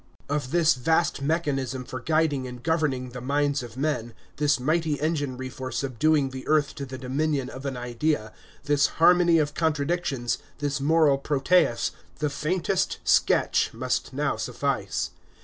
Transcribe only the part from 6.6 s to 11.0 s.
to the dominion of an idea, this harmony of contradictions, this